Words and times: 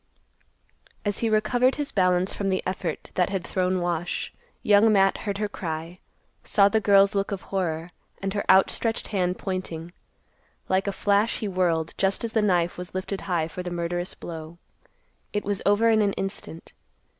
_As 1.05 1.19
he 1.19 1.29
recovered 1.29 1.75
his 1.75 1.91
balance 1.91 2.33
from 2.33 2.49
the 2.49 2.63
effort 2.65 3.11
that 3.13 3.29
had 3.29 3.45
thrown 3.45 3.79
Wash, 3.81 4.33
Young 4.63 4.91
Matt 4.91 5.15
heard 5.29 5.37
her 5.37 5.47
cry, 5.47 5.97
saw 6.43 6.67
the 6.67 6.79
girl's 6.79 7.13
look 7.13 7.31
of 7.31 7.43
horror, 7.43 7.87
and 8.19 8.33
her 8.33 8.43
outstretched 8.49 9.09
hand 9.09 9.37
pointing. 9.37 9.93
Like 10.67 10.87
a 10.87 10.91
flash 10.91 11.37
he 11.37 11.47
whirled 11.47 11.93
just 11.99 12.23
as 12.23 12.33
the 12.33 12.41
knife 12.41 12.79
was 12.79 12.95
lifted 12.95 13.21
high 13.29 13.47
for 13.47 13.61
the 13.61 13.69
murderous 13.69 14.15
blow. 14.15 14.57
It 15.33 15.43
was 15.45 15.61
over 15.67 15.91
in 15.91 16.01
an 16.01 16.13
instant. 16.13 16.73